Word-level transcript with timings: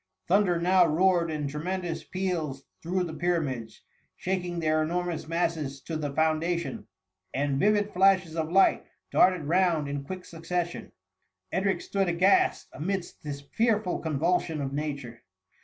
Thunder 0.27 0.59
now^ 0.59 0.89
roared 0.89 1.29
in 1.29 1.45
tremendoas 1.47 2.09
peals 2.09 2.63
through 2.81 3.03
the 3.03 3.13
Pyramids, 3.13 3.83
shaking 4.15 4.57
their 4.59 4.81
enormous 4.81 5.27
masses 5.27 5.79
to 5.81 5.95
the 5.95 6.11
foundation, 6.11 6.87
and 7.35 7.59
vivid 7.59 7.93
flashes 7.93 8.35
of 8.35 8.51
light 8.51 8.83
darted 9.11 9.43
round 9.43 9.87
in 9.87 10.03
quick 10.03 10.25
succes* 10.25 10.69
sion. 10.71 10.91
Edric 11.51 11.81
stood 11.81 12.09
aghast 12.09 12.67
amidst 12.73 13.21
this 13.21 13.41
fearful 13.41 13.99
convulsion 13.99 14.59
of 14.59 14.73
nature. 14.73 15.21